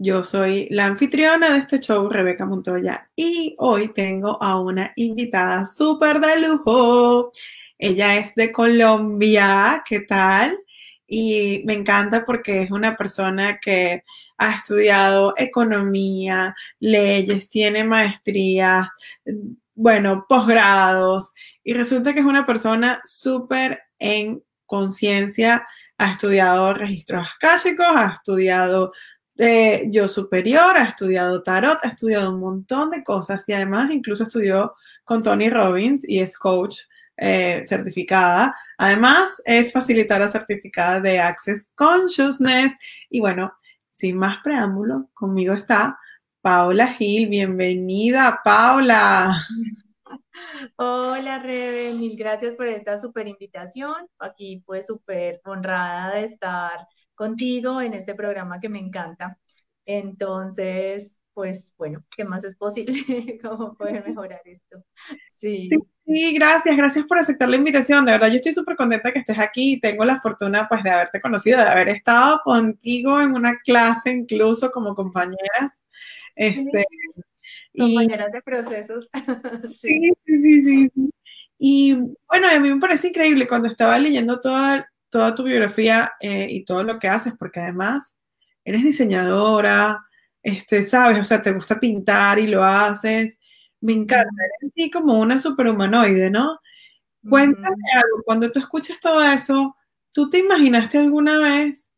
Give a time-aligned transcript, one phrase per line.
[0.00, 5.66] Yo soy la anfitriona de este show, Rebeca Montoya, y hoy tengo a una invitada
[5.66, 7.32] súper de lujo.
[7.78, 10.56] Ella es de Colombia, ¿qué tal?
[11.08, 14.04] Y me encanta porque es una persona que
[14.36, 18.92] ha estudiado economía, leyes, tiene maestría,
[19.74, 21.32] bueno, posgrados,
[21.64, 25.66] y resulta que es una persona súper en conciencia,
[25.98, 28.92] ha estudiado registros akáshicos, ha estudiado
[29.38, 34.24] eh, yo superior, ha estudiado tarot, ha estudiado un montón de cosas y además incluso
[34.24, 36.80] estudió con Tony Robbins y es coach
[37.16, 38.54] eh, certificada.
[38.76, 42.72] Además es facilitadora certificada de Access Consciousness
[43.08, 43.52] y bueno,
[43.90, 45.98] sin más preámbulo, conmigo está
[46.40, 47.28] Paula Gil.
[47.28, 49.38] Bienvenida, Paula.
[50.76, 53.94] Hola, Rebe, mil gracias por esta super invitación.
[54.18, 59.38] Aquí pues súper honrada de estar contigo en este programa que me encanta.
[59.84, 62.94] Entonces, pues bueno, ¿qué más es posible?
[63.42, 64.84] ¿Cómo puede mejorar esto?
[65.28, 65.68] Sí.
[66.06, 66.34] sí.
[66.34, 68.04] gracias, gracias por aceptar la invitación.
[68.04, 70.90] De verdad, yo estoy súper contenta que estés aquí y tengo la fortuna pues de
[70.90, 75.72] haberte conocido, de haber estado contigo en una clase incluso como compañeras.
[76.36, 76.84] Este,
[77.76, 79.08] Compañeras de procesos.
[79.72, 80.12] sí.
[80.24, 81.10] sí, sí, sí,
[81.58, 81.94] Y
[82.28, 86.64] bueno, a mí me parece increíble cuando estaba leyendo toda, toda tu biografía eh, y
[86.64, 88.14] todo lo que haces, porque además
[88.64, 90.04] eres diseñadora,
[90.42, 93.38] este, sabes, o sea, te gusta pintar y lo haces.
[93.80, 96.60] Me encanta, eres así como una superhumanoide, ¿no?
[97.28, 99.76] Cuéntame algo, cuando tú escuchas todo eso,
[100.12, 101.92] ¿tú te imaginaste alguna vez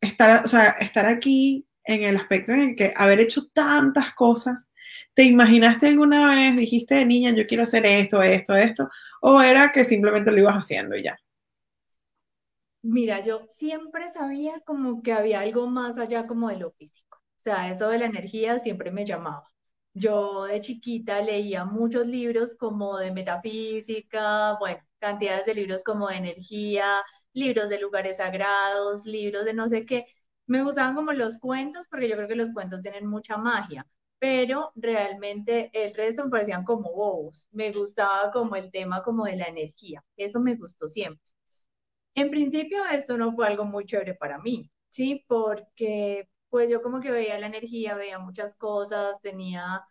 [0.00, 4.70] estar, o sea, estar aquí en el aspecto en el que haber hecho tantas cosas
[5.14, 8.90] ¿Te imaginaste alguna vez, dijiste de niña, yo quiero hacer esto, esto, esto?
[9.20, 11.18] ¿O era que simplemente lo ibas haciendo y ya?
[12.82, 17.18] Mira, yo siempre sabía como que había algo más allá como de lo físico.
[17.18, 19.44] O sea, eso de la energía siempre me llamaba.
[19.94, 26.16] Yo de chiquita leía muchos libros como de metafísica, bueno, cantidades de libros como de
[26.16, 27.02] energía,
[27.34, 30.06] libros de lugares sagrados, libros de no sé qué.
[30.46, 33.86] Me gustaban como los cuentos porque yo creo que los cuentos tienen mucha magia
[34.18, 37.48] pero realmente el resto me parecían como bobos.
[37.52, 41.32] Me gustaba como el tema como de la energía, eso me gustó siempre.
[42.14, 45.24] En principio esto no fue algo muy chévere para mí, ¿sí?
[45.28, 49.82] Porque pues yo como que veía la energía, veía muchas cosas, tenía,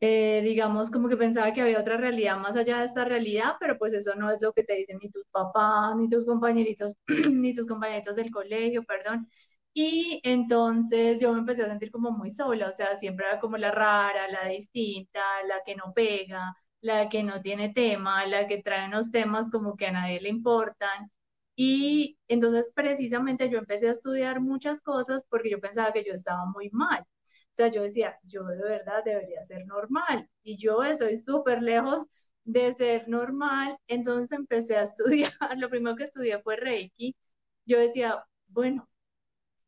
[0.00, 3.78] eh, digamos, como que pensaba que había otra realidad más allá de esta realidad, pero
[3.78, 6.94] pues eso no es lo que te dicen ni tus papás, ni tus compañeritos,
[7.32, 9.28] ni tus compañeritos del colegio, perdón.
[9.74, 13.58] Y entonces yo me empecé a sentir como muy sola, o sea, siempre era como
[13.58, 18.62] la rara, la distinta, la que no pega, la que no tiene tema, la que
[18.62, 21.10] trae unos temas como que a nadie le importan.
[21.56, 26.44] Y entonces precisamente yo empecé a estudiar muchas cosas porque yo pensaba que yo estaba
[26.46, 27.00] muy mal.
[27.02, 32.04] O sea, yo decía, yo de verdad debería ser normal y yo estoy súper lejos
[32.44, 33.78] de ser normal.
[33.88, 37.16] Entonces empecé a estudiar, lo primero que estudié fue Reiki.
[37.66, 38.88] Yo decía, bueno,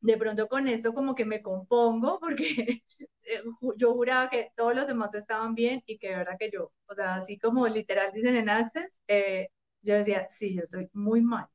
[0.00, 2.82] de pronto con esto como que me compongo porque
[3.25, 3.43] eh,
[3.76, 6.94] yo juraba que todos los demás estaban bien y que de verdad que yo, o
[6.94, 9.49] sea, así como literal dicen en Access, eh,
[9.82, 11.47] yo decía, sí, yo estoy muy mal.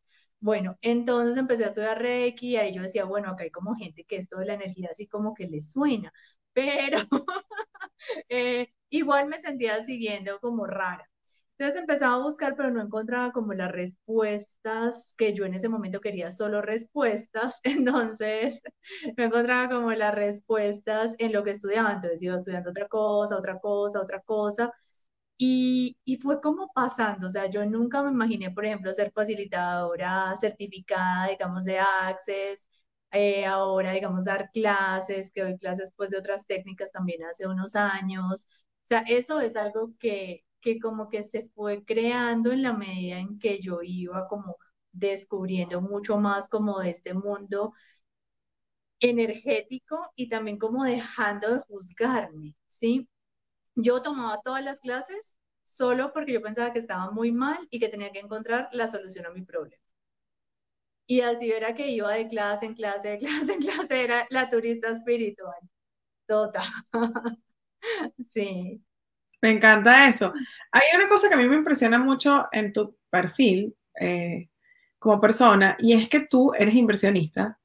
[0.44, 4.04] Bueno, entonces empecé a estudiar Reiki y ahí yo decía, bueno, acá hay como gente
[4.04, 6.12] que esto de la energía así como que le suena,
[6.54, 6.98] pero
[8.30, 11.10] eh, igual me sentía siguiendo como rara.
[11.58, 16.02] Entonces empezaba a buscar, pero no encontraba como las respuestas que yo en ese momento
[16.02, 17.60] quería, solo respuestas.
[17.64, 18.62] Entonces
[19.18, 21.94] no encontraba como las respuestas en lo que estudiaba.
[21.94, 24.74] Entonces iba estudiando otra cosa, otra cosa, otra cosa.
[25.38, 27.28] Y, y fue como pasando.
[27.28, 32.68] O sea, yo nunca me imaginé, por ejemplo, ser facilitadora certificada, digamos, de Access.
[33.12, 37.76] Eh, ahora, digamos, dar clases, que doy clases pues de otras técnicas también hace unos
[37.76, 38.48] años.
[38.86, 43.20] O sea, eso es algo que, que como que se fue creando en la medida
[43.20, 44.58] en que yo iba como
[44.92, 47.74] descubriendo mucho más como de este mundo
[49.00, 53.08] energético y también como dejando de juzgarme, ¿sí?
[53.76, 57.90] Yo tomaba todas las clases solo porque yo pensaba que estaba muy mal y que
[57.90, 59.82] tenía que encontrar la solución a mi problema.
[61.06, 64.50] Y así era que iba de clase en clase, de clase en clase, era la
[64.50, 65.56] turista espiritual
[66.28, 66.64] Total.
[68.18, 68.82] Sí.
[69.42, 70.32] Me encanta eso.
[70.72, 74.50] Hay una cosa que a mí me impresiona mucho en tu perfil eh,
[74.98, 77.60] como persona y es que tú eres inversionista.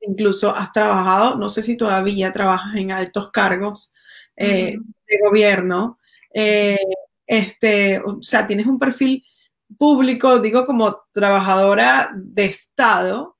[0.00, 3.92] Incluso has trabajado, no sé si todavía trabajas en altos cargos
[4.36, 4.76] eh,
[5.08, 5.98] de gobierno.
[6.32, 6.78] Eh,
[7.26, 9.24] este, o sea, tienes un perfil
[9.78, 13.36] público, digo, como trabajadora de Estado.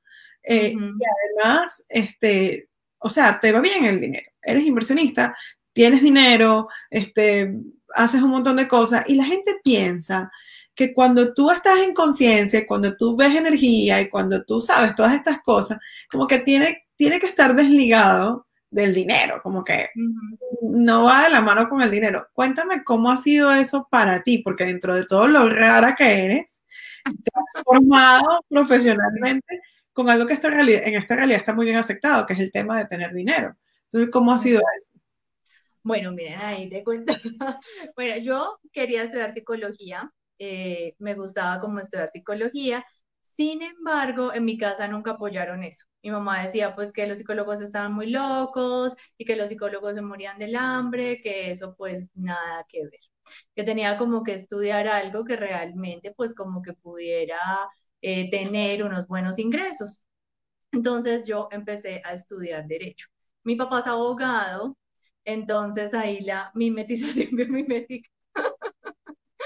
[0.48, 4.30] Y además, este, o sea, te va bien el dinero.
[4.42, 5.36] Eres inversionista,
[5.72, 7.52] tienes dinero, este,
[7.94, 10.30] haces un montón de cosas y la gente piensa
[10.74, 15.14] que cuando tú estás en conciencia, cuando tú ves energía y cuando tú sabes todas
[15.14, 15.78] estas cosas,
[16.10, 18.45] como que tiene, tiene que estar desligado
[18.76, 19.88] del dinero, como que
[20.60, 22.28] no va de la mano con el dinero.
[22.34, 26.62] Cuéntame cómo ha sido eso para ti, porque dentro de todo lo rara que eres,
[27.04, 29.60] te has formado profesionalmente
[29.94, 32.52] con algo que esta realidad, en esta realidad está muy bien aceptado, que es el
[32.52, 33.56] tema de tener dinero.
[33.84, 35.00] Entonces, ¿cómo ha sido eso?
[35.82, 37.14] Bueno, miren, ahí te cuento.
[37.96, 42.84] bueno, yo quería estudiar psicología, eh, me gustaba como estudiar psicología,
[43.26, 45.86] sin embargo, en mi casa nunca apoyaron eso.
[46.02, 50.02] Mi mamá decía pues que los psicólogos estaban muy locos y que los psicólogos se
[50.02, 53.00] morían del hambre, que eso pues nada que ver.
[53.54, 57.38] Que tenía como que estudiar algo que realmente pues como que pudiera
[58.02, 60.00] eh, tener unos buenos ingresos.
[60.72, 63.08] Entonces yo empecé a estudiar derecho.
[63.44, 64.76] Mi papá es abogado,
[65.24, 68.08] entonces ahí la mimetización mimética.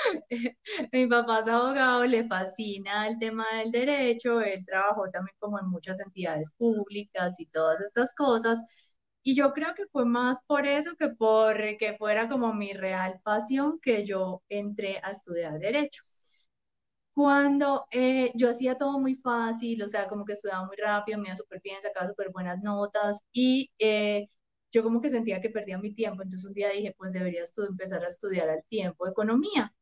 [0.93, 5.67] Mi papá es abogado, le fascina el tema del derecho, él trabajó también como en
[5.69, 8.59] muchas entidades públicas y todas estas cosas.
[9.23, 13.21] Y yo creo que fue más por eso que por que fuera como mi real
[13.25, 16.03] pasión que yo entré a estudiar derecho.
[17.15, 21.29] Cuando eh, yo hacía todo muy fácil, o sea, como que estudiaba muy rápido, me
[21.29, 24.29] iba súper bien, sacaba súper buenas notas y eh,
[24.73, 27.63] yo como que sentía que perdía mi tiempo, entonces un día dije, pues deberías tú
[27.65, 29.75] empezar a estudiar al tiempo economía.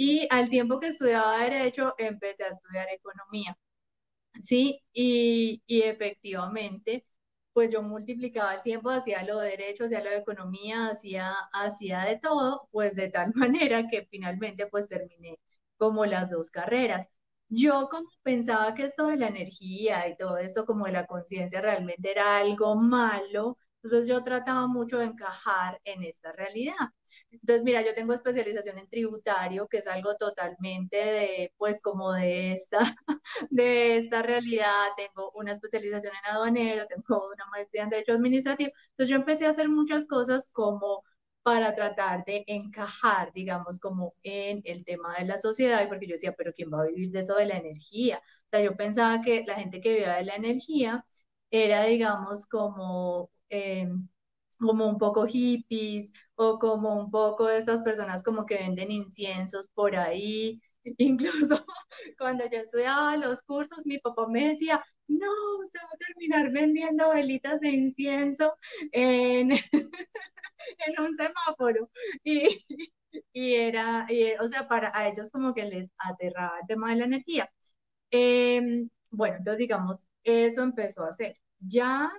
[0.00, 3.56] Y al tiempo que estudiaba derecho, empecé a estudiar economía.
[4.42, 7.06] Sí, y, y efectivamente,
[7.52, 12.02] pues yo multiplicaba el tiempo, hacía lo de derecho, hacía lo de economía, hacía, hacía
[12.04, 15.38] de todo, pues de tal manera que finalmente pues terminé
[15.76, 17.08] como las dos carreras.
[17.48, 21.60] Yo como pensaba que esto de la energía y todo eso como de la conciencia
[21.60, 26.74] realmente era algo malo, entonces yo trataba mucho de encajar en esta realidad.
[27.30, 32.52] Entonces, mira, yo tengo especialización en tributario, que es algo totalmente de, pues, como de
[32.52, 32.78] esta,
[33.50, 34.68] de esta realidad.
[34.96, 38.70] Tengo una especialización en aduanero, tengo una maestría en derecho administrativo.
[38.90, 41.02] Entonces, yo empecé a hacer muchas cosas como
[41.42, 46.34] para tratar de encajar, digamos, como en el tema de la sociedad, porque yo decía,
[46.36, 48.18] pero ¿quién va a vivir de eso de la energía?
[48.18, 51.04] O sea, yo pensaba que la gente que vivía de la energía
[51.50, 53.88] era, digamos, como eh,
[54.58, 59.70] como un poco hippies o como un poco de esas personas como que venden inciensos
[59.70, 60.60] por ahí.
[60.98, 61.64] Incluso
[62.18, 65.28] cuando yo estudiaba los cursos, mi papá me decía, no,
[65.60, 68.54] usted va a terminar vendiendo velitas de incienso
[68.92, 69.52] en,
[70.86, 71.90] en un semáforo.
[72.24, 72.64] Y,
[73.32, 74.06] y era,
[74.40, 77.50] o sea, para a ellos como que les aterraba el tema de la energía.
[78.10, 81.34] Em, bueno, entonces digamos, eso empezó a hacer.
[81.60, 82.10] Ya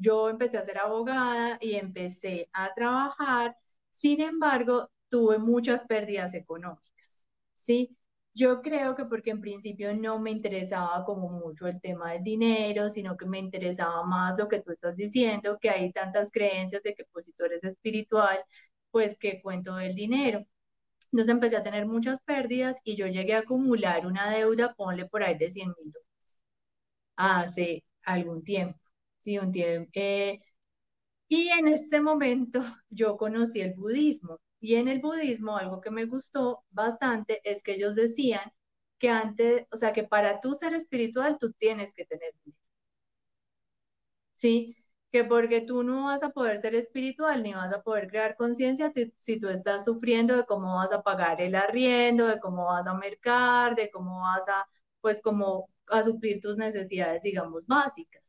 [0.00, 3.56] yo empecé a ser abogada y empecé a trabajar,
[3.90, 7.96] sin embargo, tuve muchas pérdidas económicas, ¿sí?
[8.34, 12.88] Yo creo que porque en principio no me interesaba como mucho el tema del dinero,
[12.90, 16.94] sino que me interesaba más lo que tú estás diciendo, que hay tantas creencias de
[16.94, 17.26] que pues
[17.62, 18.38] espiritual,
[18.90, 20.44] pues que cuento del dinero.
[21.12, 25.22] Entonces empecé a tener muchas pérdidas y yo llegué a acumular una deuda, ponle por
[25.22, 26.08] ahí de 100 mil dólares,
[27.16, 28.80] hace algún tiempo.
[29.20, 29.90] Sí, un tiempo.
[29.94, 30.40] Eh,
[31.28, 32.60] y en ese momento
[32.90, 34.40] yo conocí el budismo.
[34.60, 38.42] Y en el budismo algo que me gustó bastante es que ellos decían
[38.98, 42.58] que antes, o sea, que para tú ser espiritual tú tienes que tener dinero.
[44.34, 44.76] ¿Sí?
[45.12, 48.92] Que porque tú no vas a poder ser espiritual ni vas a poder crear conciencia
[49.18, 52.94] si tú estás sufriendo de cómo vas a pagar el arriendo, de cómo vas a
[52.94, 54.66] mercar, de cómo vas a,
[55.00, 58.22] pues como a suplir tus necesidades, digamos, básicas.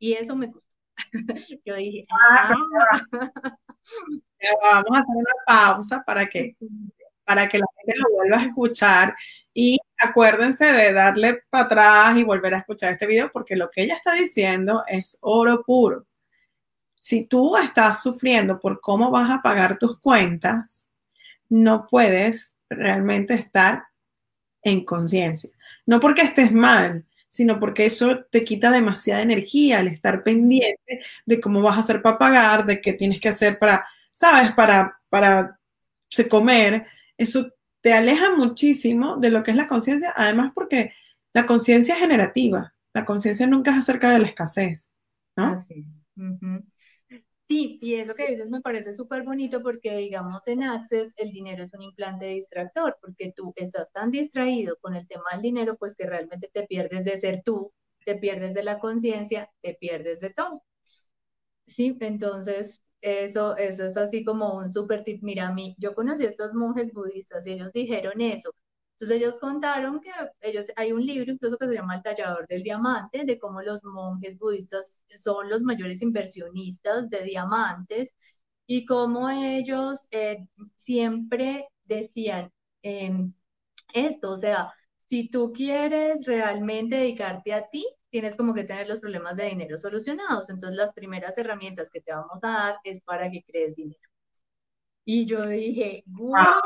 [0.00, 0.62] Y eso me gustó.
[1.64, 3.02] Yo dije, ah, ah".
[4.62, 6.56] vamos a hacer una pausa para que,
[7.24, 9.14] para que la gente lo vuelva a escuchar.
[9.52, 13.82] Y acuérdense de darle para atrás y volver a escuchar este video porque lo que
[13.82, 16.06] ella está diciendo es oro puro.
[16.98, 20.88] Si tú estás sufriendo por cómo vas a pagar tus cuentas,
[21.48, 23.84] no puedes realmente estar
[24.62, 25.50] en conciencia.
[25.86, 31.40] No porque estés mal, sino porque eso te quita demasiada energía, el estar pendiente de
[31.40, 34.52] cómo vas a hacer para pagar, de qué tienes que hacer para, ¿sabes?
[34.52, 35.58] Para, para
[36.28, 36.86] comer.
[37.16, 40.92] Eso te aleja muchísimo de lo que es la conciencia, además porque
[41.32, 44.90] la conciencia es generativa, la conciencia nunca es acerca de la escasez,
[45.36, 45.56] ¿no?
[47.50, 51.32] Sí, y es lo que dices me parece súper bonito porque, digamos, en Access el
[51.32, 55.76] dinero es un implante distractor, porque tú estás tan distraído con el tema del dinero,
[55.76, 57.72] pues que realmente te pierdes de ser tú,
[58.06, 60.62] te pierdes de la conciencia, te pierdes de todo.
[61.66, 65.22] Sí, entonces eso, eso es así como un súper tip.
[65.22, 68.50] Mira, a mí, yo conocí a estos monjes budistas y ellos dijeron eso,
[69.00, 70.10] entonces ellos contaron que
[70.42, 73.82] ellos, hay un libro incluso que se llama El tallador del diamante, de cómo los
[73.82, 78.14] monjes budistas son los mayores inversionistas de diamantes
[78.66, 82.52] y cómo ellos eh, siempre decían
[82.82, 83.32] em,
[83.94, 84.72] esto, o sea,
[85.06, 89.78] si tú quieres realmente dedicarte a ti, tienes como que tener los problemas de dinero
[89.78, 90.50] solucionados.
[90.50, 94.09] Entonces las primeras herramientas que te vamos a dar es para que crees dinero.
[95.04, 96.60] Y yo dije, wow,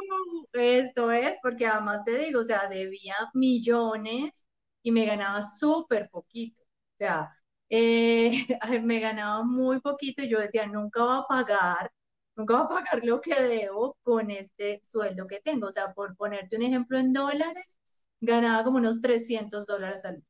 [0.53, 4.47] esto es, porque además te digo, o sea, debía millones
[4.83, 6.62] y me ganaba súper poquito.
[6.62, 6.67] O
[6.99, 7.31] sea,
[7.71, 8.47] eh,
[8.83, 11.93] me ganaba muy poquito y yo decía, nunca va a pagar,
[12.37, 15.69] nunca va a pagar lo que debo con este sueldo que tengo.
[15.69, 17.79] O sea, por ponerte un ejemplo en dólares,
[18.21, 20.25] ganaba como unos 300 dólares al mes.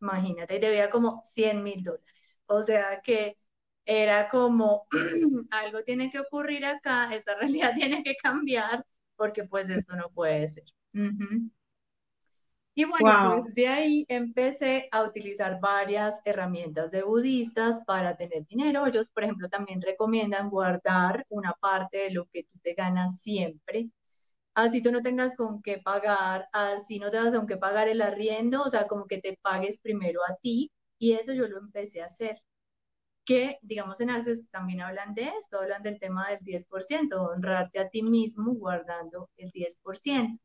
[0.00, 2.40] Imagínate, debía como 100 mil dólares.
[2.46, 3.38] O sea que
[3.86, 4.86] era como,
[5.50, 8.84] algo tiene que ocurrir acá, esta realidad tiene que cambiar,
[9.16, 10.64] porque pues esto no puede ser.
[12.74, 18.86] Y bueno, pues de ahí empecé a utilizar varias herramientas de budistas para tener dinero.
[18.86, 23.90] Ellos, por ejemplo, también recomiendan guardar una parte de lo que tú te ganas siempre.
[24.54, 28.02] Así tú no tengas con qué pagar, así no te vas con qué pagar el
[28.02, 30.72] arriendo, o sea, como que te pagues primero a ti.
[30.98, 32.40] Y eso yo lo empecé a hacer
[33.24, 37.88] que, digamos, en Access también hablan de esto, hablan del tema del 10%, honrarte a
[37.88, 40.38] ti mismo guardando el 10%.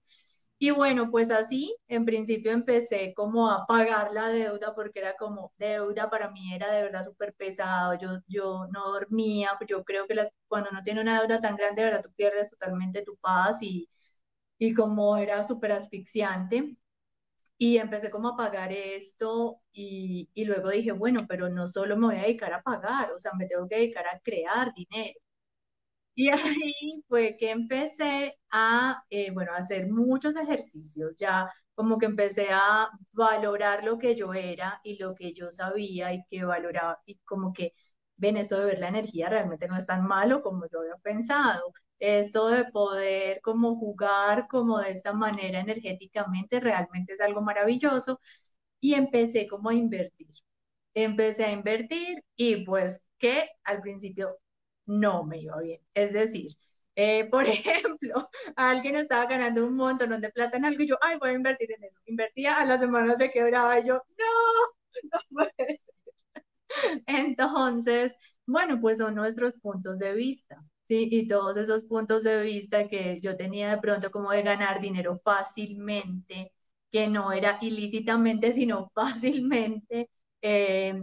[0.60, 5.54] Y bueno, pues así, en principio empecé como a pagar la deuda porque era como
[5.60, 10.16] deuda para mí era de verdad súper pesado, yo, yo no dormía, yo creo que
[10.16, 13.60] las, cuando no tiene una deuda tan grande, de verdad tú pierdes totalmente tu paz
[13.62, 13.88] y,
[14.60, 16.78] y como era súper asfixiante.
[17.60, 22.08] Y empecé como a pagar esto y, y, luego dije, bueno, pero no solo me
[22.08, 25.20] voy a dedicar a pagar, o sea, me tengo que dedicar a crear dinero.
[26.16, 26.30] Y
[26.66, 32.48] ahí fue que empecé a, eh, bueno, a hacer muchos ejercicios, ya como que empecé
[32.52, 37.18] a valorar lo que yo era y lo que yo sabía y que valoraba, y
[37.20, 37.74] como que,
[38.16, 41.72] ven, esto de ver la energía realmente no es tan malo como yo había pensado
[42.00, 48.20] esto de poder como jugar como de esta manera energéticamente realmente es algo maravilloso
[48.80, 50.28] y empecé como a invertir.
[50.94, 54.38] Empecé a invertir y pues que al principio
[54.86, 55.82] no me iba bien.
[55.94, 56.52] Es decir,
[56.96, 61.18] eh, por ejemplo, alguien estaba ganando un montón de plata en algo y yo, ay,
[61.20, 62.00] voy a invertir en eso.
[62.06, 64.26] Invertía, a las semanas se quebraba y yo, no,
[65.14, 65.80] no puede ser.
[67.08, 70.64] Entonces, bueno, pues son nuestros puntos de vista.
[70.88, 71.10] ¿Sí?
[71.12, 75.16] Y todos esos puntos de vista que yo tenía de pronto como de ganar dinero
[75.18, 76.54] fácilmente,
[76.92, 80.10] que no era ilícitamente, sino fácilmente,
[80.42, 81.02] eh,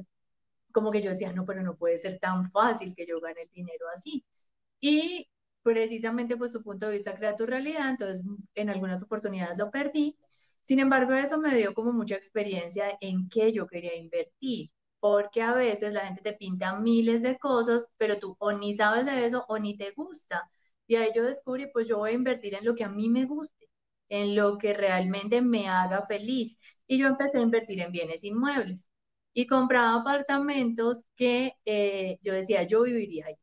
[0.72, 3.50] como que yo decía, no, pero no puede ser tan fácil que yo gane el
[3.50, 4.24] dinero así.
[4.80, 5.28] Y
[5.62, 8.22] precisamente pues su punto de vista crea tu realidad, entonces
[8.54, 10.18] en algunas oportunidades lo perdí.
[10.62, 14.70] Sin embargo, eso me dio como mucha experiencia en qué yo quería invertir
[15.04, 19.04] porque a veces la gente te pinta miles de cosas, pero tú o ni sabes
[19.06, 20.50] de eso o ni te gusta.
[20.86, 23.26] Y ahí yo descubrí, pues yo voy a invertir en lo que a mí me
[23.26, 23.68] guste,
[24.08, 26.58] en lo que realmente me haga feliz.
[26.86, 28.90] Y yo empecé a invertir en bienes inmuebles
[29.34, 33.34] y compraba apartamentos que eh, yo decía, yo viviría ahí.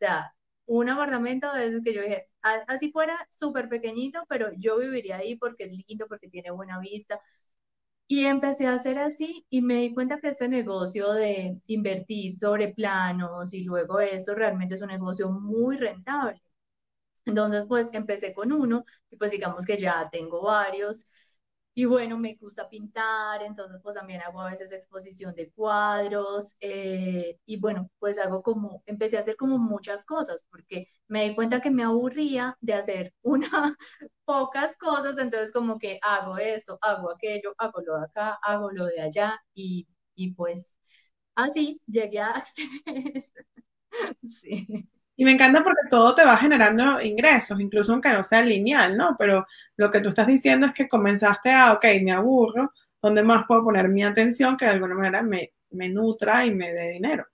[0.00, 0.34] O sea,
[0.66, 5.36] un apartamento de esos que yo dije, así fuera súper pequeñito, pero yo viviría ahí
[5.36, 7.20] porque es lindo, porque tiene buena vista,
[8.08, 12.68] y empecé a hacer así y me di cuenta que este negocio de invertir sobre
[12.74, 16.42] planos y luego eso realmente es un negocio muy rentable.
[17.26, 21.04] Entonces, pues empecé con uno y pues digamos que ya tengo varios
[21.78, 27.38] y bueno, me gusta pintar, entonces pues también hago a veces exposición de cuadros eh,
[27.46, 31.60] y bueno, pues hago como, empecé a hacer como muchas cosas porque me di cuenta
[31.60, 33.76] que me aburría de hacer una,
[34.24, 38.86] pocas cosas, entonces como que hago esto, hago aquello, hago lo de acá, hago lo
[38.86, 40.76] de allá y, y pues
[41.36, 42.44] así llegué a
[44.26, 44.88] sí.
[45.20, 49.16] Y me encanta porque todo te va generando ingresos, incluso aunque no sea lineal, ¿no?
[49.18, 52.72] Pero lo que tú estás diciendo es que comenzaste a, ok, me aburro,
[53.02, 55.50] ¿dónde más puedo poner mi atención que de alguna manera me,
[55.88, 57.26] nutra y me dé dinero?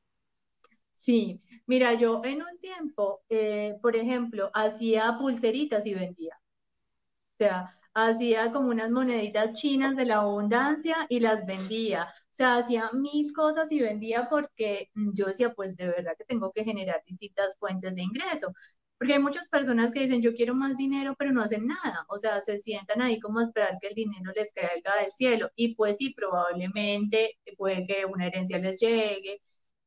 [0.94, 6.40] Sí, mira, yo en un tiempo, eh, por ejemplo, hacía pulseritas y vendía.
[7.34, 12.04] O sea, hacía como unas moneditas chinas de la abundancia y las vendía.
[12.04, 16.52] O sea, hacía mil cosas y vendía porque yo decía, pues de verdad que tengo
[16.52, 18.52] que generar distintas fuentes de ingreso.
[18.98, 22.04] Porque hay muchas personas que dicen, yo quiero más dinero, pero no hacen nada.
[22.08, 25.50] O sea, se sientan ahí como a esperar que el dinero les caiga del cielo.
[25.56, 29.40] Y pues sí, probablemente puede que una herencia les llegue,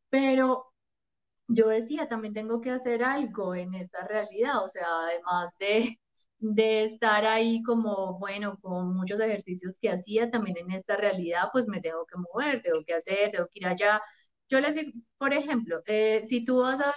[0.10, 0.74] pero
[1.48, 4.64] yo decía, también tengo que hacer algo en esta realidad.
[4.64, 6.00] O sea, además de
[6.40, 11.68] de estar ahí como, bueno, con muchos ejercicios que hacía también en esta realidad, pues
[11.68, 14.02] me tengo que mover, tengo que hacer, tengo que ir allá.
[14.50, 16.94] Yo les digo, por ejemplo, eh, si tú vas a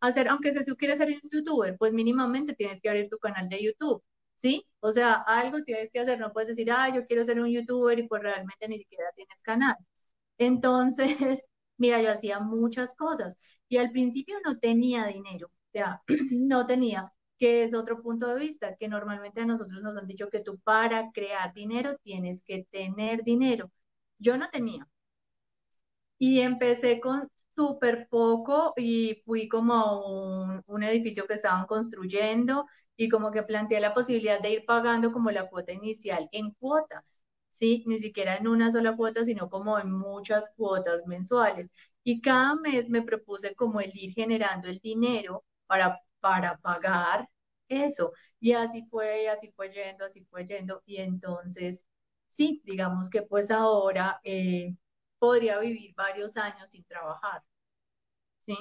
[0.00, 3.48] hacer, aunque si tú quieres ser un youtuber, pues mínimamente tienes que abrir tu canal
[3.48, 4.02] de YouTube,
[4.38, 4.64] ¿sí?
[4.80, 7.98] O sea, algo tienes que hacer, no puedes decir, ah, yo quiero ser un youtuber
[7.98, 9.76] y pues realmente ni siquiera tienes canal.
[10.38, 11.06] Entonces,
[11.78, 13.36] mira, yo hacía muchas cosas
[13.68, 18.40] y al principio no tenía dinero, o sea, no tenía que es otro punto de
[18.40, 22.66] vista, que normalmente a nosotros nos han dicho que tú para crear dinero tienes que
[22.70, 23.70] tener dinero.
[24.18, 24.88] Yo no tenía.
[26.18, 32.66] Y empecé con súper poco y fui como a un, edificio que estaban construyendo
[32.96, 37.24] y como que planteé la posibilidad de ir pagando como la cuota inicial en cuotas,
[37.50, 37.84] ¿sí?
[37.86, 41.68] Ni siquiera en una sola cuota, sino como en muchas cuotas mensuales.
[42.04, 47.28] Y cada mes me propuse como el ir generando el dinero para para pagar
[47.68, 48.12] eso.
[48.40, 50.82] Y así fue, y así fue yendo, así fue yendo.
[50.84, 51.86] Y entonces,
[52.28, 54.74] sí, digamos que pues ahora eh,
[55.20, 57.42] podría vivir varios años sin trabajar.
[58.44, 58.56] Sí.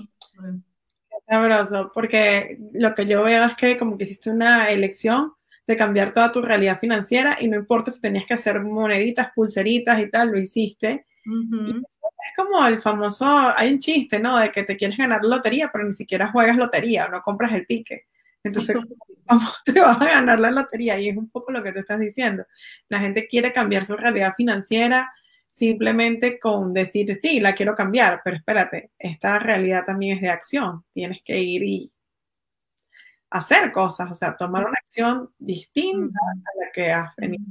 [1.27, 5.33] Sabroso, porque lo que yo veo es que como que hiciste una elección
[5.65, 9.99] de cambiar toda tu realidad financiera y no importa si tenías que hacer moneditas, pulseritas
[10.01, 11.07] y tal, lo hiciste.
[12.17, 14.37] Es como el famoso, hay un chiste, ¿no?
[14.39, 17.65] De que te quieres ganar lotería, pero ni siquiera juegas lotería o no compras el
[17.65, 18.03] ticket.
[18.43, 18.75] Entonces,
[19.27, 20.99] ¿cómo te vas a ganar la lotería?
[20.99, 22.45] Y es un poco lo que te estás diciendo.
[22.89, 25.11] La gente quiere cambiar su realidad financiera
[25.49, 30.83] simplemente con decir, sí, la quiero cambiar, pero espérate, esta realidad también es de acción.
[30.93, 31.91] Tienes que ir y
[33.29, 37.43] hacer cosas, o sea, tomar una acción distinta a la que has venido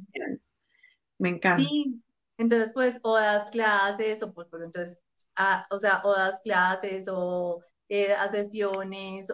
[1.18, 1.62] Me encanta.
[1.62, 2.03] Sí,
[2.38, 5.02] entonces pues o das clases o pues, entonces,
[5.36, 9.28] ah, o sea, o das clases o eh, sesiones,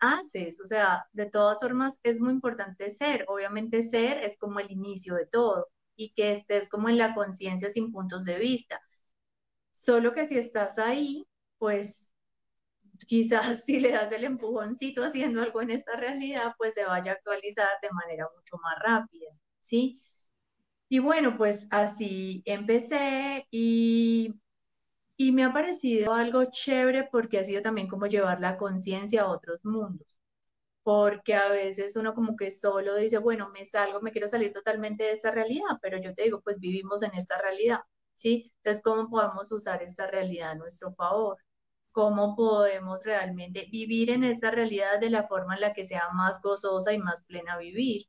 [0.00, 4.70] haces, o sea, de todas formas es muy importante ser, obviamente ser es como el
[4.70, 8.80] inicio de todo y que estés como en la conciencia sin puntos de vista.
[9.72, 11.26] Solo que si estás ahí,
[11.58, 12.10] pues
[13.06, 17.14] quizás si le das el empujoncito haciendo algo en esta realidad, pues se vaya a
[17.16, 20.00] actualizar de manera mucho más rápida, ¿sí?
[20.90, 24.40] Y bueno, pues así empecé y,
[25.16, 29.28] y me ha parecido algo chévere porque ha sido también como llevar la conciencia a
[29.30, 30.06] otros mundos.
[30.84, 35.04] Porque a veces uno como que solo dice, bueno, me salgo, me quiero salir totalmente
[35.04, 37.80] de esta realidad, pero yo te digo, pues vivimos en esta realidad,
[38.16, 38.52] ¿sí?
[38.58, 41.38] Entonces, ¿cómo podemos usar esta realidad a nuestro favor?
[41.92, 46.42] cómo podemos realmente vivir en esta realidad de la forma en la que sea más
[46.42, 48.06] gozosa y más plena vivir.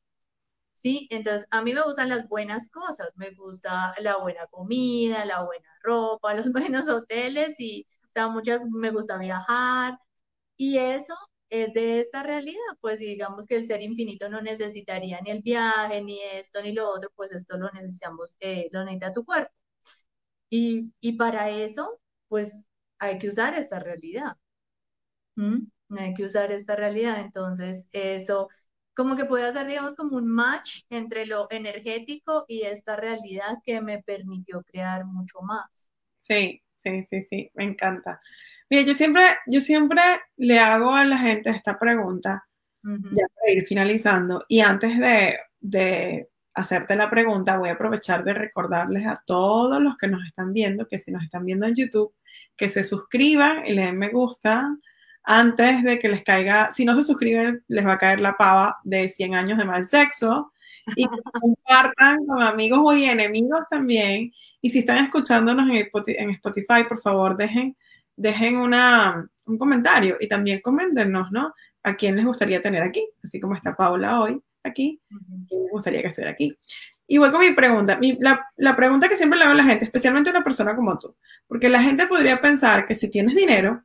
[0.74, 1.08] ¿Sí?
[1.12, 5.70] Entonces, a mí me gustan las buenas cosas, me gusta la buena comida, la buena
[5.84, 9.98] ropa, los buenos hoteles y, o sea, muchas, me gusta viajar
[10.58, 11.16] y eso
[11.50, 16.02] es de esta realidad, pues digamos que el ser infinito no necesitaría ni el viaje,
[16.04, 19.54] ni esto, ni lo otro, pues esto lo necesitamos, eh, lo necesita tu cuerpo.
[20.52, 22.66] Y, y para eso, pues
[23.00, 24.38] hay que usar esta realidad.
[25.98, 27.20] Hay que usar esta realidad.
[27.20, 28.48] Entonces, eso
[28.96, 33.82] como que puede hacer, digamos, como un match entre lo energético y esta realidad que
[33.82, 35.90] me permitió crear mucho más.
[36.18, 38.22] Sí, sí, sí, sí, me encanta.
[38.70, 40.02] Mira, yo siempre, yo siempre
[40.38, 42.46] le hago a la gente esta pregunta,
[42.84, 48.34] ya para ir finalizando, y antes de, de hacerte la pregunta, voy a aprovechar de
[48.34, 52.14] recordarles a todos los que nos están viendo, que si nos están viendo en YouTube,
[52.56, 54.70] que se suscriban y le den me gusta
[55.24, 58.78] antes de que les caiga, si no se suscriben, les va a caer la pava
[58.84, 60.52] de 100 años de mal sexo
[60.96, 61.06] y
[61.42, 64.32] compartan con amigos y enemigos también.
[64.62, 67.76] Y si están escuchándonos en Spotify, por favor, dejen,
[68.16, 71.54] dejen una, un comentario y también coméntenos, ¿no?
[71.84, 75.02] A quién les gustaría tener aquí, así como está Paula hoy aquí,
[75.48, 76.58] quién les gustaría que estuviera aquí.
[77.08, 78.00] Y voy con mi pregunta.
[78.20, 80.98] la, la, pregunta que siempre le hago a la gente, especialmente a una persona como
[80.98, 81.16] tú,
[81.48, 83.84] porque la gente podría pensar que si tienes dinero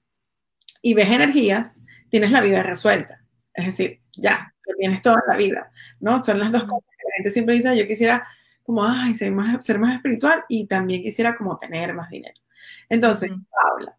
[0.82, 3.22] y ves energías, tienes la vida resuelta.
[3.54, 6.22] Es decir, ya, lo tienes toda la vida, ¿no?
[6.24, 8.26] Son las dos cosas que la gente siempre dice, yo quisiera
[8.62, 12.40] como, ay, ser más, ser más espiritual y también quisiera como tener más dinero.
[12.88, 13.96] Entonces, Paula,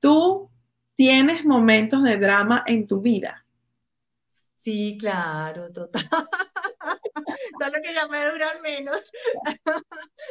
[0.00, 0.50] tú
[0.94, 3.46] tienes momentos de drama en tu vida.
[4.54, 6.02] Sí, claro, total.
[7.60, 9.00] Solo que ya me duran menos.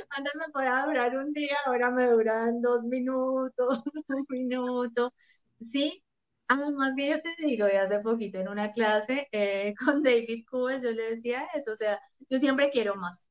[0.09, 5.13] Antes me podía durar un día, ahora me duran dos minutos, un minuto.
[5.59, 6.03] Sí,
[6.47, 10.81] además que yo te digo, y hace poquito en una clase eh, con David Cubes,
[10.83, 13.29] yo le decía eso, o sea, yo siempre quiero más.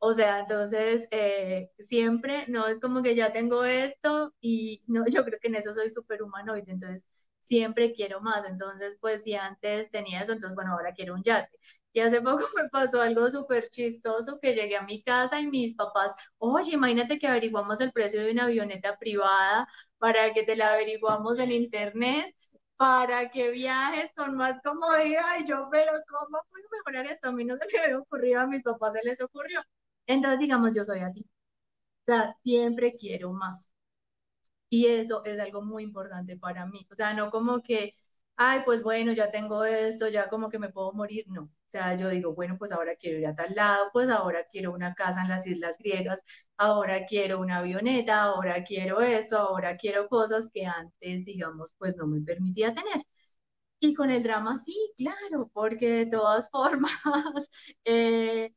[0.00, 5.24] O sea, entonces, eh, siempre, no es como que ya tengo esto y no, yo
[5.24, 7.06] creo que en eso soy súper humanoide, entonces
[7.40, 8.48] siempre quiero más.
[8.50, 11.58] Entonces, pues si antes tenía eso, entonces, bueno, ahora quiero un yate.
[11.92, 15.74] Y hace poco me pasó algo súper chistoso que llegué a mi casa y mis
[15.74, 19.66] papás, oye, imagínate que averiguamos el precio de una avioneta privada
[19.98, 22.34] para que te la averiguamos en internet
[22.76, 25.40] para que viajes con más comodidad.
[25.40, 27.28] Y yo, pero ¿cómo puedo mejorar esto?
[27.28, 29.60] A mí no se me había ocurrido, a mis papás se les ocurrió.
[30.06, 31.22] Entonces, digamos, yo soy así.
[32.08, 33.68] O sea, siempre quiero más.
[34.68, 36.86] Y eso es algo muy importante para mí.
[36.90, 37.94] O sea, no como que,
[38.36, 41.24] ay, pues bueno, ya tengo esto, ya como que me puedo morir.
[41.28, 41.50] No.
[41.70, 44.72] O sea, yo digo, bueno, pues ahora quiero ir a tal lado, pues ahora quiero
[44.72, 46.20] una casa en las Islas Griegas,
[46.56, 52.06] ahora quiero una avioneta, ahora quiero esto, ahora quiero cosas que antes, digamos, pues no
[52.08, 53.04] me permitía tener.
[53.80, 56.92] Y con el drama sí, claro, porque de todas formas,
[57.84, 58.54] eh,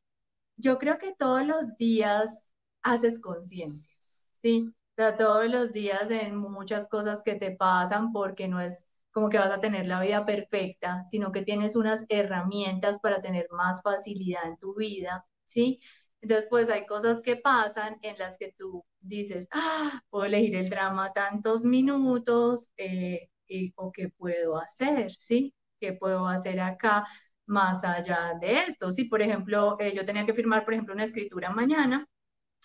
[0.58, 2.50] yo creo que todos los días
[2.84, 4.68] haces conciencias, ¿sí?
[4.70, 9.30] O sea, todos los días en muchas cosas que te pasan porque no es como
[9.30, 13.82] que vas a tener la vida perfecta, sino que tienes unas herramientas para tener más
[13.82, 15.80] facilidad en tu vida, ¿sí?
[16.22, 20.70] Entonces, pues hay cosas que pasan en las que tú dices, ah, puedo elegir el
[20.70, 23.30] drama tantos minutos, eh,
[23.76, 25.54] o qué puedo hacer, ¿sí?
[25.80, 27.06] ¿Qué puedo hacer acá
[27.46, 28.92] más allá de esto?
[28.94, 32.08] Sí, por ejemplo, eh, yo tenía que firmar, por ejemplo, una escritura mañana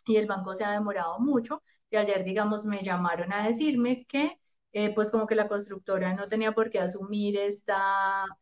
[0.06, 4.38] y el banco se ha demorado mucho y ayer, digamos, me llamaron a decirme que,
[4.72, 7.76] eh, pues como que la constructora no tenía por qué asumir esta,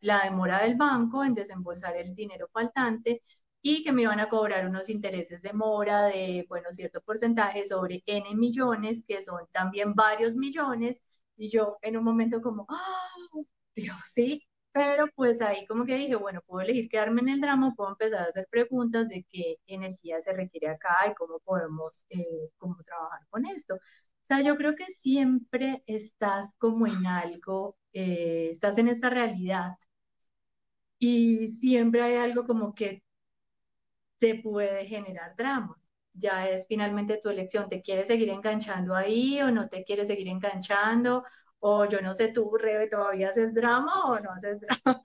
[0.01, 3.21] la demora del banco en desembolsar el dinero faltante
[3.61, 8.03] y que me iban a cobrar unos intereses de mora de, bueno, cierto porcentaje sobre
[8.05, 11.01] N millones, que son también varios millones,
[11.37, 13.07] y yo en un momento como, ¡ah!
[13.75, 17.73] Dios, sí, pero pues ahí como que dije, bueno, puedo elegir quedarme en el drama,
[17.75, 22.49] puedo empezar a hacer preguntas de qué energía se requiere acá y cómo podemos eh,
[22.57, 23.77] cómo trabajar con esto.
[24.27, 29.77] O sea, yo creo que siempre estás como en algo, eh, estás en esta realidad
[30.99, 33.03] y siempre hay algo como que
[34.19, 35.75] te puede generar drama.
[36.13, 40.27] Ya es finalmente tu elección, ¿te quieres seguir enganchando ahí o no te quieres seguir
[40.27, 41.23] enganchando?
[41.59, 45.01] O yo no sé, tú, Rebe, ¿todavía haces drama o no haces drama?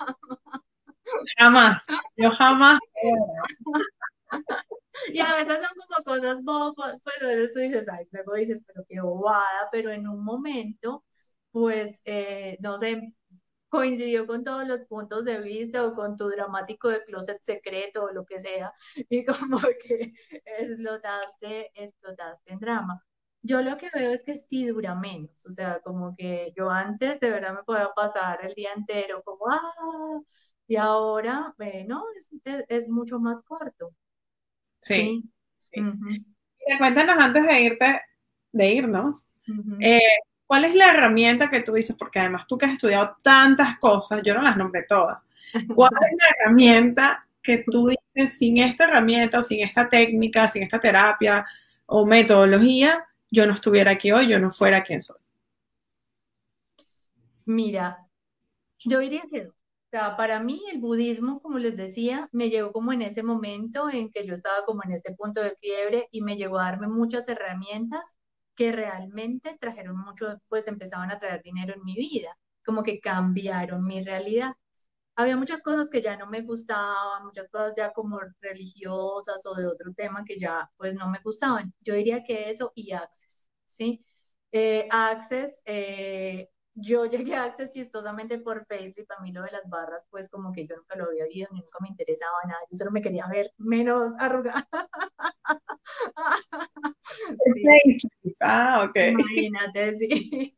[1.38, 1.84] Jamás,
[2.16, 2.78] yo jamás.
[5.12, 8.62] y a veces son como cosas bobas, pues a veces tú dices, ay, luego dices,
[8.66, 11.04] pero qué bobada, pero en un momento,
[11.50, 13.14] pues, eh, no sé,
[13.68, 18.12] coincidió con todos los puntos de vista o con tu dramático de closet secreto o
[18.12, 18.72] lo que sea,
[19.10, 20.14] y como que
[20.46, 23.02] explotaste, explotaste en drama.
[23.42, 27.18] Yo lo que veo es que sí dura menos, o sea, como que yo antes
[27.20, 30.20] de verdad me podía pasar el día entero como, ah,
[30.66, 32.30] y ahora, bueno, es,
[32.68, 33.92] es, mucho más corto.
[34.82, 35.22] Sí.
[36.78, 38.00] cuéntanos antes de irte,
[38.52, 39.24] de irnos,
[39.80, 40.00] eh,
[40.46, 41.96] ¿cuál es la herramienta que tú dices?
[41.98, 45.18] Porque además tú que has estudiado tantas cosas, yo no las nombré todas.
[45.74, 50.62] ¿Cuál es la herramienta que tú dices, sin esta herramienta o sin esta técnica, sin
[50.62, 51.46] esta terapia
[51.86, 55.16] o metodología, yo no estuviera aquí hoy, yo no fuera quien soy?
[57.44, 58.06] Mira,
[58.84, 59.50] yo diría que
[59.92, 64.10] sea, para mí el budismo, como les decía, me llegó como en ese momento en
[64.10, 67.28] que yo estaba como en este punto de quiebre y me llegó a darme muchas
[67.28, 68.14] herramientas
[68.56, 73.84] que realmente trajeron mucho, pues empezaban a traer dinero en mi vida, como que cambiaron
[73.84, 74.52] mi realidad
[75.16, 79.66] había muchas cosas que ya no me gustaban, muchas cosas ya como religiosas o de
[79.66, 81.74] otro tema que ya pues no me gustaban.
[81.80, 84.04] Yo diría que eso y Access, ¿sí?
[84.52, 89.68] Eh, Access, eh, yo llegué a Access chistosamente por Facebook, a mí lo de las
[89.68, 92.90] barras, pues como que yo nunca lo había oído, nunca me interesaba nada, yo solo
[92.90, 94.66] me quería ver menos arrugada.
[98.40, 98.96] Ah, ok.
[98.96, 100.54] Imagínate, sí.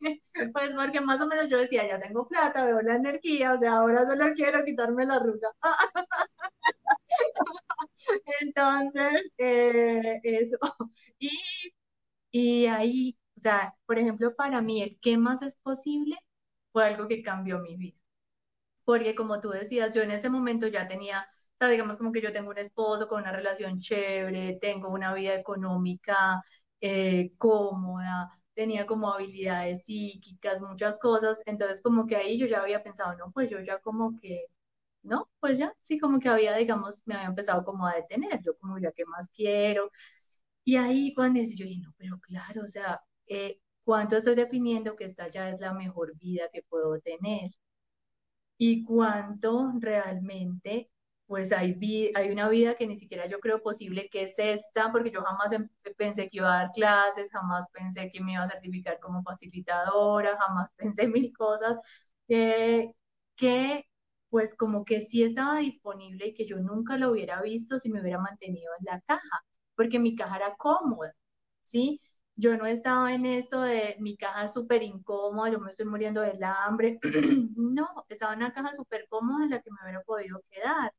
[0.52, 3.74] Pues porque más o menos yo decía, ya tengo plata, veo la energía, o sea,
[3.74, 5.48] ahora solo quiero quitarme la arruga.
[8.40, 10.58] Entonces, eh, eso.
[11.18, 11.30] Y,
[12.30, 16.16] y ahí, o sea, por ejemplo, para mí, el qué más es posible
[16.72, 17.98] fue algo que cambió mi vida.
[18.84, 21.26] Porque como tú decías, yo en ese momento ya tenía,
[21.70, 26.42] digamos como que yo tengo un esposo con una relación chévere, tengo una vida económica
[26.80, 32.82] eh, cómoda, tenía como habilidades psíquicas, muchas cosas, entonces como que ahí yo ya había
[32.82, 34.44] pensado, no, pues yo ya como que,
[35.02, 38.56] no, pues ya, sí, como que había, digamos, me había empezado como a detener, yo
[38.58, 39.90] como ya, ¿qué más quiero?
[40.64, 45.04] Y ahí cuando yo dije, no, pero claro, o sea, eh, ¿cuánto estoy definiendo que
[45.04, 47.50] esta ya es la mejor vida que puedo tener?
[48.58, 50.90] Y cuánto realmente
[51.26, 51.78] pues hay,
[52.14, 55.52] hay una vida que ni siquiera yo creo posible que es esta, porque yo jamás
[55.52, 59.22] em, pensé que iba a dar clases, jamás pensé que me iba a certificar como
[59.22, 61.78] facilitadora, jamás pensé mil cosas,
[63.36, 63.84] que
[64.30, 68.00] pues como que sí estaba disponible y que yo nunca lo hubiera visto si me
[68.00, 69.44] hubiera mantenido en la caja,
[69.76, 71.14] porque mi caja era cómoda,
[71.64, 72.00] ¿sí?
[72.36, 76.42] Yo no estaba en esto de mi caja súper incómoda, yo me estoy muriendo del
[76.44, 76.98] hambre,
[77.56, 80.92] no, estaba en una caja súper cómoda en la que me hubiera podido quedar.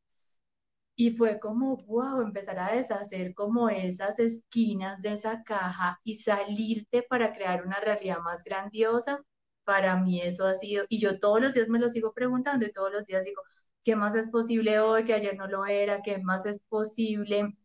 [0.97, 7.03] Y fue como, wow, empezar a deshacer como esas esquinas de esa caja y salirte
[7.03, 9.21] para crear una realidad más grandiosa.
[9.65, 12.71] Para mí eso ha sido, y yo todos los días me lo sigo preguntando y
[12.71, 13.41] todos los días digo,
[13.83, 16.01] ¿qué más es posible hoy que ayer no lo era?
[16.01, 17.57] ¿Qué más es posible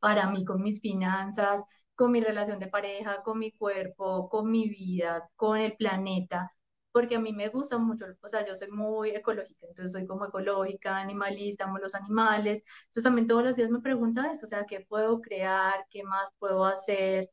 [0.00, 1.64] para mí con mis finanzas,
[2.02, 6.52] con mi relación de pareja, con mi cuerpo, con mi vida, con el planeta?
[6.92, 10.26] porque a mí me gusta mucho, o sea, yo soy muy ecológica, entonces soy como
[10.26, 14.66] ecológica, animalista, amo los animales, entonces también todos los días me pregunto eso, o sea,
[14.66, 15.86] ¿qué puedo crear?
[15.90, 17.30] ¿Qué más puedo hacer?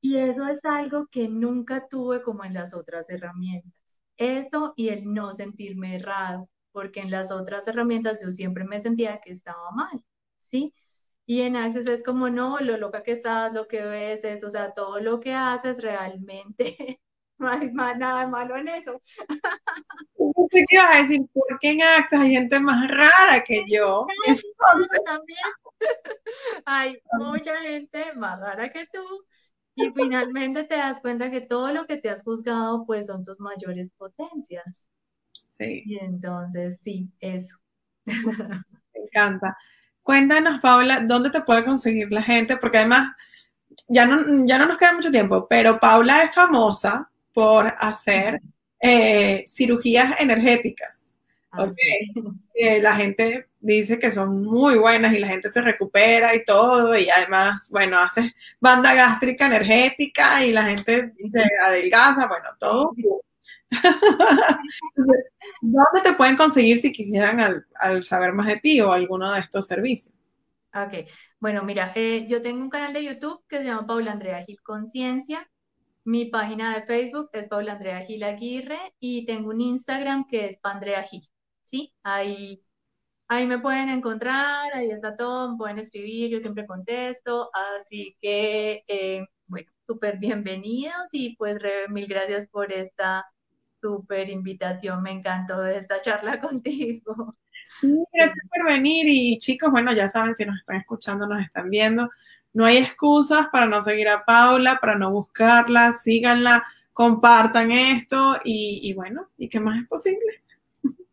[0.00, 3.72] Y eso es algo que nunca tuve como en las otras herramientas.
[4.16, 9.20] Eso y el no sentirme errado, porque en las otras herramientas yo siempre me sentía
[9.20, 10.04] que estaba mal,
[10.40, 10.74] ¿sí?
[11.26, 14.50] Y en Access es como, no, lo loca que estás, lo que ves, es, o
[14.50, 17.00] sea, todo lo que haces realmente
[17.38, 19.02] no hay más, nada malo en eso.
[20.50, 21.20] ¿Qué ibas a decir?
[21.32, 24.06] Porque en Access hay gente más rara que yo.
[25.04, 25.38] también.
[26.64, 29.02] Hay mucha gente más rara que tú.
[29.74, 33.38] Y finalmente te das cuenta que todo lo que te has juzgado, pues son tus
[33.40, 34.86] mayores potencias.
[35.50, 35.82] Sí.
[35.84, 37.58] Y entonces, sí, eso.
[38.06, 39.54] Me encanta.
[40.06, 42.56] Cuéntanos, Paula, ¿dónde te puede conseguir la gente?
[42.58, 43.10] Porque además,
[43.88, 48.40] ya no, ya no nos queda mucho tiempo, pero Paula es famosa por hacer
[48.80, 51.12] eh, cirugías energéticas.
[51.50, 51.68] Ah,
[52.54, 57.10] la gente dice que son muy buenas y la gente se recupera y todo, y
[57.10, 62.94] además, bueno, hace banda gástrica energética y la gente se adelgaza, bueno, todo.
[65.60, 69.66] ¿Dónde te pueden conseguir si quisieran al, saber más de ti o alguno de estos
[69.66, 70.14] servicios?
[70.74, 71.08] Ok,
[71.40, 74.60] bueno, mira, eh, yo tengo un canal de YouTube que se llama Paula Andrea Gil
[74.62, 75.50] Conciencia.
[76.04, 80.58] Mi página de Facebook es Paula Andrea Gil Aguirre y tengo un Instagram que es
[80.58, 81.22] Pandrea Gil,
[81.64, 81.94] ¿sí?
[82.02, 82.62] Ahí,
[83.28, 87.50] ahí me pueden encontrar, ahí está todo, me pueden escribir, yo siempre contesto,
[87.80, 91.56] así que, eh, bueno, súper bienvenidos y pues
[91.88, 93.24] mil gracias por esta
[93.86, 97.36] súper invitación, me encantó esta charla contigo.
[97.80, 101.70] Sí, gracias por venir y chicos, bueno, ya saben, si nos están escuchando, nos están
[101.70, 102.10] viendo,
[102.52, 108.92] no hay excusas para no seguir a Paula, para no buscarla, síganla, compartan esto y,
[108.94, 110.42] bueno, ¿y qué más es posible?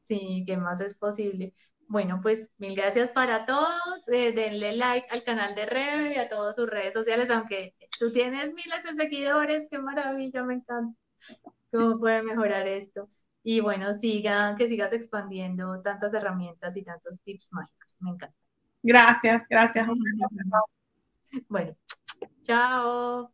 [0.02, 1.54] Sí, ¿qué más es posible?
[1.88, 4.08] Bueno, pues mil gracias para todos.
[4.08, 8.12] Eh, denle like al canal de Rebe y a todas sus redes sociales, aunque tú
[8.12, 10.98] tienes miles de seguidores, qué maravilla, me encanta.
[11.74, 13.10] ¿Cómo puede mejorar esto?
[13.44, 17.98] Y bueno, siga, que sigas expandiendo tantas herramientas y tantos tips mágicos.
[18.00, 18.36] Me encanta.
[18.82, 19.88] Gracias, gracias.
[21.50, 21.76] Bueno,
[22.44, 23.34] chao.